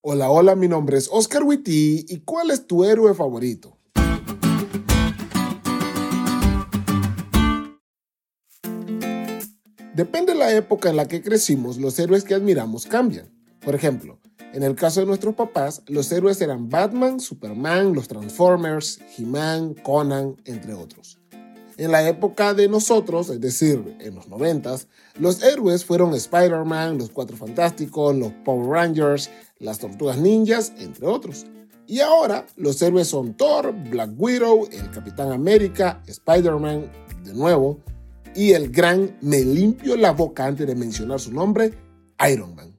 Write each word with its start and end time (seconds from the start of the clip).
Hola, 0.00 0.30
hola, 0.30 0.54
mi 0.54 0.68
nombre 0.68 0.96
es 0.96 1.08
Oscar 1.10 1.42
Witty 1.42 2.06
y 2.08 2.20
¿cuál 2.20 2.52
es 2.52 2.68
tu 2.68 2.84
héroe 2.84 3.14
favorito? 3.14 3.76
Depende 9.96 10.34
de 10.34 10.38
la 10.38 10.54
época 10.54 10.88
en 10.88 10.94
la 10.94 11.08
que 11.08 11.20
crecimos, 11.20 11.78
los 11.78 11.98
héroes 11.98 12.22
que 12.22 12.34
admiramos 12.34 12.86
cambian. 12.86 13.28
Por 13.60 13.74
ejemplo, 13.74 14.20
en 14.52 14.62
el 14.62 14.76
caso 14.76 15.00
de 15.00 15.06
nuestros 15.06 15.34
papás, 15.34 15.82
los 15.88 16.12
héroes 16.12 16.40
eran 16.40 16.68
Batman, 16.68 17.18
Superman, 17.18 17.92
los 17.92 18.06
Transformers, 18.06 19.00
He-Man, 19.16 19.74
Conan, 19.82 20.36
entre 20.44 20.74
otros. 20.74 21.17
En 21.78 21.92
la 21.92 22.08
época 22.08 22.54
de 22.54 22.68
nosotros, 22.68 23.30
es 23.30 23.40
decir, 23.40 23.96
en 24.00 24.16
los 24.16 24.26
noventas, 24.26 24.88
los 25.16 25.40
héroes 25.44 25.84
fueron 25.84 26.12
Spider-Man, 26.12 26.98
los 26.98 27.10
Cuatro 27.10 27.36
Fantásticos, 27.36 28.16
los 28.16 28.32
Power 28.44 28.68
Rangers, 28.68 29.30
las 29.60 29.78
Tortugas 29.78 30.18
Ninjas, 30.18 30.72
entre 30.78 31.06
otros. 31.06 31.46
Y 31.86 32.00
ahora 32.00 32.46
los 32.56 32.82
héroes 32.82 33.06
son 33.06 33.34
Thor, 33.34 33.72
Black 33.90 34.10
Widow, 34.16 34.68
el 34.72 34.90
Capitán 34.90 35.30
América, 35.30 36.02
Spider-Man, 36.08 36.90
de 37.22 37.32
nuevo, 37.32 37.78
y 38.34 38.54
el 38.54 38.70
gran, 38.70 39.16
me 39.20 39.44
limpio 39.44 39.96
la 39.96 40.10
boca 40.10 40.46
antes 40.46 40.66
de 40.66 40.74
mencionar 40.74 41.20
su 41.20 41.32
nombre, 41.32 41.74
Iron 42.28 42.56
Man. 42.56 42.77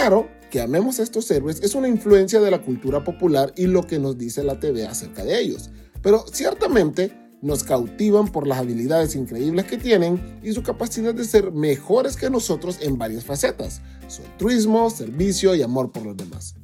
Claro 0.00 0.28
que 0.48 0.60
amemos 0.60 1.00
a 1.00 1.02
estos 1.02 1.28
héroes 1.28 1.60
es 1.60 1.74
una 1.74 1.88
influencia 1.88 2.40
de 2.40 2.52
la 2.52 2.62
cultura 2.62 3.02
popular 3.02 3.52
y 3.56 3.66
lo 3.66 3.84
que 3.84 3.98
nos 3.98 4.16
dice 4.16 4.44
la 4.44 4.60
TV 4.60 4.86
acerca 4.86 5.24
de 5.24 5.40
ellos, 5.40 5.70
pero 6.02 6.24
ciertamente 6.32 7.12
nos 7.42 7.64
cautivan 7.64 8.28
por 8.28 8.46
las 8.46 8.58
habilidades 8.58 9.16
increíbles 9.16 9.64
que 9.64 9.76
tienen 9.76 10.38
y 10.40 10.52
su 10.52 10.62
capacidad 10.62 11.12
de 11.12 11.24
ser 11.24 11.50
mejores 11.50 12.14
que 12.14 12.30
nosotros 12.30 12.78
en 12.80 12.96
varias 12.96 13.24
facetas, 13.24 13.82
su 14.06 14.22
altruismo, 14.22 14.88
servicio 14.88 15.56
y 15.56 15.62
amor 15.62 15.90
por 15.90 16.06
los 16.06 16.16
demás. 16.16 16.54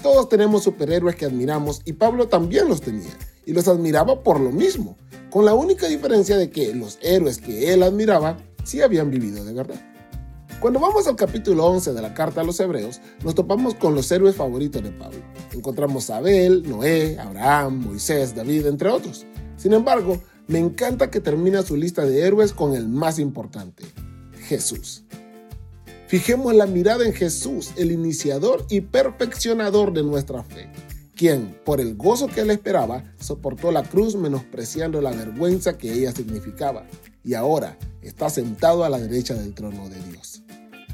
Todos 0.00 0.28
tenemos 0.28 0.62
superhéroes 0.62 1.16
que 1.16 1.26
admiramos 1.26 1.82
y 1.84 1.94
Pablo 1.94 2.28
también 2.28 2.68
los 2.68 2.80
tenía 2.80 3.10
y 3.44 3.54
los 3.54 3.66
admiraba 3.66 4.22
por 4.22 4.38
lo 4.38 4.52
mismo, 4.52 4.96
con 5.30 5.44
la 5.44 5.54
única 5.54 5.88
diferencia 5.88 6.36
de 6.36 6.48
que 6.48 6.72
los 6.76 7.00
héroes 7.02 7.38
que 7.38 7.74
él 7.74 7.82
admiraba 7.82 8.36
sí 8.62 8.82
habían 8.82 9.10
vivido 9.10 9.44
de 9.44 9.52
verdad. 9.52 9.80
Cuando 10.62 10.78
vamos 10.78 11.08
al 11.08 11.16
capítulo 11.16 11.66
11 11.66 11.92
de 11.92 12.00
la 12.00 12.14
carta 12.14 12.40
a 12.40 12.44
los 12.44 12.60
hebreos, 12.60 13.00
nos 13.24 13.34
topamos 13.34 13.74
con 13.74 13.96
los 13.96 14.12
héroes 14.12 14.36
favoritos 14.36 14.80
de 14.80 14.92
Pablo. 14.92 15.18
Encontramos 15.52 16.08
a 16.08 16.18
Abel, 16.18 16.62
Noé, 16.62 17.18
Abraham, 17.18 17.80
Moisés, 17.84 18.36
David, 18.36 18.66
entre 18.66 18.88
otros. 18.88 19.26
Sin 19.56 19.72
embargo, 19.72 20.22
me 20.46 20.60
encanta 20.60 21.10
que 21.10 21.18
termina 21.18 21.62
su 21.62 21.76
lista 21.76 22.04
de 22.04 22.20
héroes 22.24 22.52
con 22.52 22.76
el 22.76 22.86
más 22.86 23.18
importante, 23.18 23.82
Jesús. 24.46 25.02
Fijemos 26.06 26.54
la 26.54 26.66
mirada 26.66 27.04
en 27.04 27.12
Jesús, 27.12 27.72
el 27.76 27.90
iniciador 27.90 28.64
y 28.70 28.82
perfeccionador 28.82 29.92
de 29.92 30.04
nuestra 30.04 30.44
fe, 30.44 30.70
quien, 31.16 31.58
por 31.64 31.80
el 31.80 31.96
gozo 31.96 32.28
que 32.28 32.42
él 32.42 32.52
esperaba, 32.52 33.02
soportó 33.18 33.72
la 33.72 33.82
cruz 33.82 34.14
menospreciando 34.14 35.00
la 35.00 35.10
vergüenza 35.10 35.76
que 35.76 35.92
ella 35.92 36.12
significaba, 36.12 36.86
y 37.24 37.34
ahora 37.34 37.76
está 38.00 38.30
sentado 38.30 38.84
a 38.84 38.88
la 38.88 39.00
derecha 39.00 39.34
del 39.34 39.54
trono 39.54 39.88
de 39.88 40.00
Dios. 40.04 40.42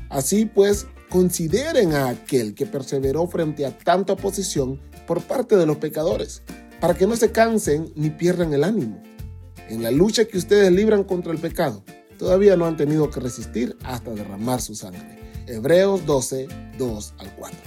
Así 0.08 0.46
pues, 0.46 0.86
consideren 1.08 1.92
a 1.92 2.08
aquel 2.08 2.54
que 2.54 2.66
perseveró 2.66 3.26
frente 3.26 3.66
a 3.66 3.76
tanta 3.76 4.14
oposición 4.14 4.80
por 5.06 5.22
parte 5.22 5.56
de 5.56 5.66
los 5.66 5.78
pecadores, 5.78 6.42
para 6.80 6.94
que 6.94 7.06
no 7.06 7.16
se 7.16 7.32
cansen 7.32 7.92
ni 7.94 8.10
pierdan 8.10 8.52
el 8.52 8.64
ánimo. 8.64 9.02
En 9.68 9.82
la 9.82 9.90
lucha 9.90 10.24
que 10.26 10.38
ustedes 10.38 10.72
libran 10.72 11.04
contra 11.04 11.32
el 11.32 11.38
pecado, 11.38 11.82
todavía 12.18 12.56
no 12.56 12.66
han 12.66 12.76
tenido 12.76 13.10
que 13.10 13.20
resistir 13.20 13.76
hasta 13.84 14.12
derramar 14.12 14.60
su 14.60 14.74
sangre. 14.74 15.18
Hebreos 15.46 16.04
12, 16.06 16.48
2 16.78 17.14
al 17.18 17.34
4. 17.36 17.58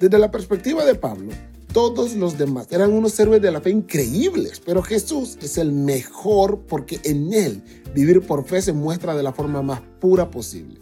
Desde 0.00 0.18
la 0.18 0.30
perspectiva 0.30 0.84
de 0.84 0.96
Pablo, 0.96 1.32
todos 1.72 2.14
los 2.14 2.36
demás 2.36 2.66
eran 2.70 2.92
unos 2.92 3.18
héroes 3.18 3.40
de 3.40 3.50
la 3.50 3.60
fe 3.60 3.70
increíbles, 3.70 4.60
pero 4.64 4.82
Jesús 4.82 5.38
es 5.40 5.56
el 5.56 5.72
mejor 5.72 6.60
porque 6.66 7.00
en 7.04 7.32
él 7.32 7.62
vivir 7.94 8.20
por 8.20 8.44
fe 8.44 8.60
se 8.60 8.72
muestra 8.72 9.14
de 9.14 9.22
la 9.22 9.32
forma 9.32 9.62
más 9.62 9.80
pura 10.00 10.30
posible. 10.30 10.80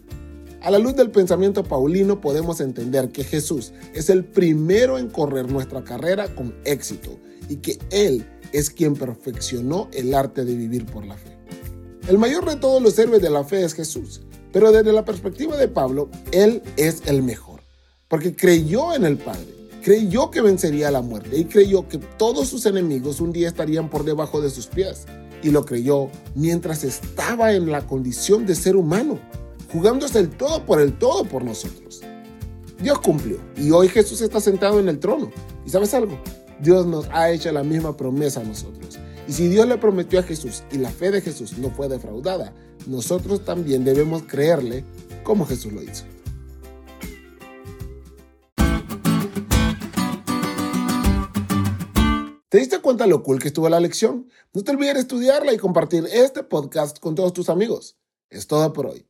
A 0.62 0.70
la 0.70 0.78
luz 0.78 0.94
del 0.94 1.10
pensamiento 1.10 1.64
paulino 1.64 2.20
podemos 2.20 2.60
entender 2.60 3.10
que 3.10 3.24
Jesús 3.24 3.72
es 3.94 4.10
el 4.10 4.24
primero 4.24 4.98
en 4.98 5.08
correr 5.08 5.50
nuestra 5.50 5.82
carrera 5.82 6.34
con 6.34 6.54
éxito 6.66 7.18
y 7.48 7.56
que 7.56 7.78
Él 7.90 8.26
es 8.52 8.68
quien 8.68 8.94
perfeccionó 8.94 9.88
el 9.94 10.12
arte 10.14 10.44
de 10.44 10.54
vivir 10.54 10.84
por 10.84 11.06
la 11.06 11.16
fe. 11.16 11.34
El 12.08 12.18
mayor 12.18 12.44
de 12.46 12.56
todos 12.56 12.82
los 12.82 12.98
héroes 12.98 13.22
de 13.22 13.30
la 13.30 13.42
fe 13.42 13.64
es 13.64 13.72
Jesús, 13.72 14.20
pero 14.52 14.70
desde 14.70 14.92
la 14.92 15.04
perspectiva 15.04 15.56
de 15.56 15.68
Pablo, 15.68 16.10
Él 16.30 16.62
es 16.76 17.02
el 17.06 17.22
mejor, 17.22 17.62
porque 18.08 18.36
creyó 18.36 18.94
en 18.94 19.06
el 19.06 19.16
Padre, 19.16 19.46
creyó 19.82 20.30
que 20.30 20.42
vencería 20.42 20.90
la 20.90 21.00
muerte 21.00 21.38
y 21.38 21.46
creyó 21.46 21.88
que 21.88 21.96
todos 21.96 22.48
sus 22.48 22.66
enemigos 22.66 23.22
un 23.22 23.32
día 23.32 23.48
estarían 23.48 23.88
por 23.88 24.04
debajo 24.04 24.42
de 24.42 24.50
sus 24.50 24.66
pies. 24.66 25.06
Y 25.42 25.48
lo 25.52 25.64
creyó 25.64 26.10
mientras 26.34 26.84
estaba 26.84 27.54
en 27.54 27.72
la 27.72 27.86
condición 27.86 28.44
de 28.44 28.54
ser 28.54 28.76
humano 28.76 29.18
jugándose 29.72 30.18
el 30.18 30.30
todo 30.30 30.64
por 30.64 30.80
el 30.80 30.98
todo 30.98 31.24
por 31.24 31.44
nosotros. 31.44 32.00
Dios 32.82 32.98
cumplió 33.00 33.38
y 33.56 33.70
hoy 33.70 33.88
Jesús 33.88 34.20
está 34.20 34.40
sentado 34.40 34.80
en 34.80 34.88
el 34.88 34.98
trono. 34.98 35.30
¿Y 35.66 35.70
sabes 35.70 35.94
algo? 35.94 36.18
Dios 36.60 36.86
nos 36.86 37.06
ha 37.12 37.30
hecho 37.30 37.52
la 37.52 37.62
misma 37.62 37.96
promesa 37.96 38.40
a 38.40 38.44
nosotros. 38.44 38.98
Y 39.28 39.32
si 39.32 39.48
Dios 39.48 39.68
le 39.68 39.78
prometió 39.78 40.18
a 40.18 40.22
Jesús 40.22 40.62
y 40.72 40.78
la 40.78 40.90
fe 40.90 41.10
de 41.10 41.20
Jesús 41.20 41.58
no 41.58 41.70
fue 41.70 41.88
defraudada, 41.88 42.52
nosotros 42.86 43.44
también 43.44 43.84
debemos 43.84 44.22
creerle 44.24 44.84
como 45.22 45.46
Jesús 45.46 45.72
lo 45.72 45.82
hizo. 45.82 46.04
¿Te 52.48 52.58
diste 52.58 52.80
cuenta 52.80 53.06
lo 53.06 53.22
cool 53.22 53.38
que 53.38 53.48
estuvo 53.48 53.68
la 53.68 53.78
lección? 53.78 54.28
No 54.52 54.62
te 54.62 54.72
olvides 54.72 54.94
de 54.94 55.00
estudiarla 55.00 55.52
y 55.52 55.58
compartir 55.58 56.04
este 56.12 56.42
podcast 56.42 56.98
con 56.98 57.14
todos 57.14 57.32
tus 57.32 57.48
amigos. 57.48 57.96
Es 58.28 58.48
todo 58.48 58.72
por 58.72 58.86
hoy 58.86 59.09